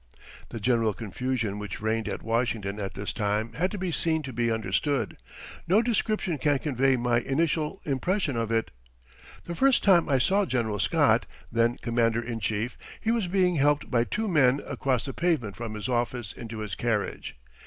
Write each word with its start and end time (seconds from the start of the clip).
The 0.49 0.59
general 0.59 0.95
confusion 0.95 1.59
which 1.59 1.79
reigned 1.79 2.07
at 2.09 2.23
Washington 2.23 2.79
at 2.79 2.95
this 2.95 3.13
time 3.13 3.53
had 3.53 3.69
to 3.69 3.77
be 3.77 3.91
seen 3.91 4.23
to 4.23 4.33
be 4.33 4.49
understood. 4.51 5.15
No 5.67 5.83
description 5.83 6.39
can 6.39 6.57
convey 6.57 6.97
my 6.97 7.19
initial 7.19 7.79
impression 7.85 8.35
of 8.35 8.51
it. 8.51 8.71
The 9.45 9.53
first 9.53 9.83
time 9.83 10.09
I 10.09 10.17
saw 10.17 10.45
General 10.45 10.79
Scott, 10.79 11.27
then 11.51 11.77
Commander 11.77 12.19
in 12.23 12.39
Chief, 12.39 12.79
he 12.99 13.11
was 13.11 13.27
being 13.27 13.57
helped 13.57 13.91
by 13.91 14.03
two 14.03 14.27
men 14.27 14.59
across 14.65 15.05
the 15.05 15.13
pavement 15.13 15.55
from 15.55 15.75
his 15.75 15.87
office 15.87 16.33
into 16.33 16.61
his 16.61 16.73
carriage. 16.73 17.37